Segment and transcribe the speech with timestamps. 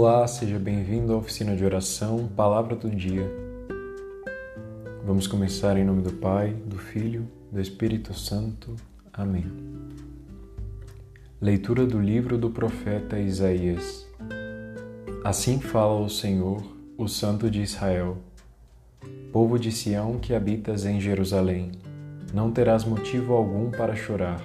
[0.00, 3.28] Olá, seja bem-vindo à oficina de oração Palavra do Dia.
[5.04, 8.76] Vamos começar em nome do Pai, do Filho, do Espírito Santo.
[9.12, 9.44] Amém.
[11.40, 14.06] Leitura do livro do profeta Isaías.
[15.24, 16.62] Assim fala o Senhor,
[16.96, 18.18] o Santo de Israel.
[19.32, 21.72] Povo de Sião que habitas em Jerusalém,
[22.32, 24.40] não terás motivo algum para chorar.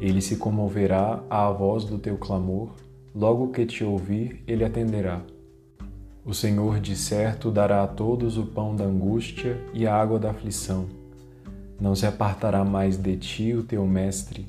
[0.00, 2.70] Ele se comoverá à voz do teu clamor
[3.14, 5.22] Logo que te ouvir, ele atenderá.
[6.24, 10.30] O Senhor de certo dará a todos o pão da angústia e a água da
[10.30, 10.86] aflição.
[11.80, 14.46] Não se apartará mais de ti o teu mestre.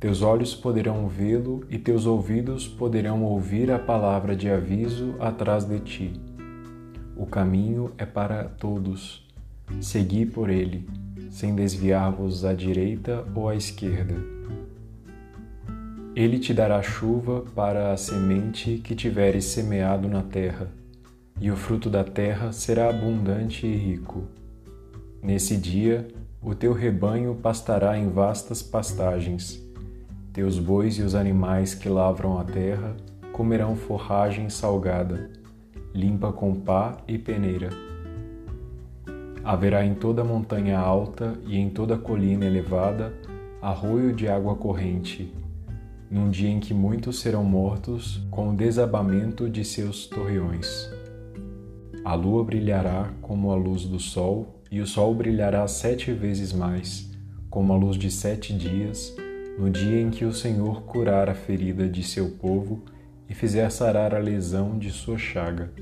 [0.00, 5.78] Teus olhos poderão vê-lo e teus ouvidos poderão ouvir a palavra de aviso atrás de
[5.80, 6.12] ti.
[7.14, 9.26] O caminho é para todos.
[9.80, 10.88] Segui por ele,
[11.30, 14.14] sem desviar-vos à direita ou à esquerda
[16.16, 20.72] ele te dará chuva para a semente que tiveres semeado na terra,
[21.38, 24.24] e o fruto da terra será abundante e rico.
[25.22, 26.08] Nesse dia,
[26.40, 29.62] o teu rebanho pastará em vastas pastagens.
[30.32, 32.96] Teus bois e os animais que lavram a terra
[33.30, 35.30] comerão forragem salgada,
[35.92, 37.68] limpa com pá e peneira.
[39.44, 43.12] Haverá em toda montanha alta e em toda colina elevada
[43.60, 45.30] arroio de água corrente
[46.10, 50.90] num dia em que muitos serão mortos com o desabamento de seus torreões.
[52.04, 57.10] A lua brilhará como a luz do sol, e o sol brilhará sete vezes mais,
[57.50, 59.14] como a luz de sete dias,
[59.58, 62.84] no dia em que o Senhor curar a ferida de seu povo
[63.28, 65.72] e fizer sarar a lesão de sua chaga.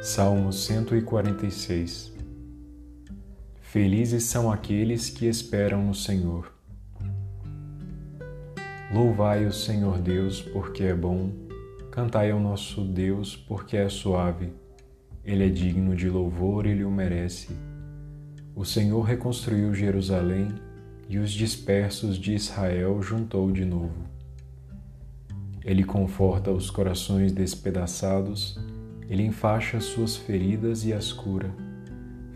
[0.00, 2.17] Salmo 146
[3.70, 6.50] Felizes são aqueles que esperam no Senhor.
[8.90, 11.30] Louvai o Senhor Deus, porque é bom,
[11.90, 14.54] cantai ao nosso Deus, porque é suave.
[15.22, 17.50] Ele é digno de louvor, ele o merece.
[18.56, 20.48] O Senhor reconstruiu Jerusalém
[21.06, 24.08] e os dispersos de Israel juntou de novo.
[25.62, 28.58] Ele conforta os corações despedaçados,
[29.10, 31.67] ele enfaixa suas feridas e as cura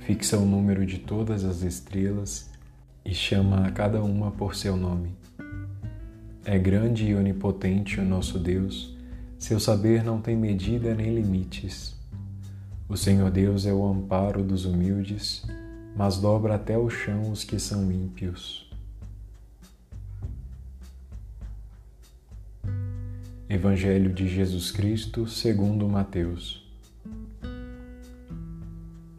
[0.07, 2.51] fixa o número de todas as estrelas
[3.05, 5.15] e chama a cada uma por seu nome.
[6.45, 8.97] É grande e onipotente o nosso Deus,
[9.39, 11.97] seu saber não tem medida nem limites.
[12.89, 15.45] O Senhor Deus é o amparo dos humildes,
[15.97, 18.69] mas dobra até o chão os que são ímpios.
[23.49, 26.72] Evangelho de Jesus Cristo segundo Mateus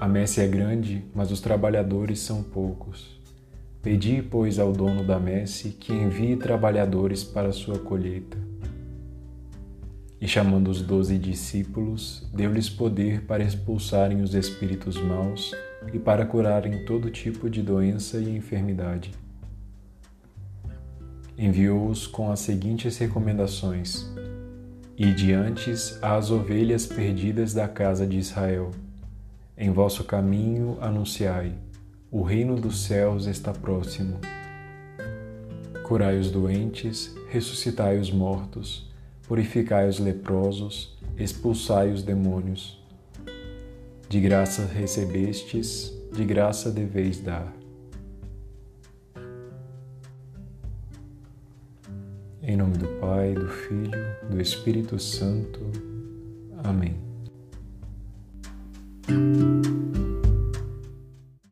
[0.00, 3.20] a messe é grande, mas os trabalhadores são poucos.
[3.80, 8.36] Pedi, pois, ao dono da messe que envie trabalhadores para a sua colheita.
[10.20, 15.54] E chamando os doze discípulos, deu-lhes poder para expulsarem os espíritos maus
[15.92, 19.12] e para curarem todo tipo de doença e enfermidade.
[21.36, 24.10] Enviou-os com as seguintes recomendações:
[24.96, 28.70] E diante às ovelhas perdidas da casa de Israel.
[29.56, 31.54] Em vosso caminho anunciai:
[32.10, 34.18] o reino dos céus está próximo.
[35.84, 38.90] Curai os doentes, ressuscitai os mortos,
[39.28, 42.82] purificai os leprosos, expulsai os demônios.
[44.08, 47.52] De graça recebestes, de graça deveis dar.
[52.42, 55.60] Em nome do Pai, do Filho, do Espírito Santo.
[56.62, 57.13] Amém.
[59.08, 60.03] Música